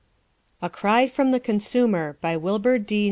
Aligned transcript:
A 0.63 0.67
CRY 0.71 1.05
FROM 1.05 1.29
THE 1.29 1.39
CONSUMER 1.39 2.17
BY 2.21 2.37
WILBUR 2.37 2.79
D. 2.79 2.99